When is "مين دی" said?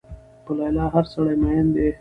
1.41-1.87